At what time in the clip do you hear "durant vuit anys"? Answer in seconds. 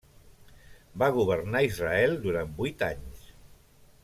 2.27-3.23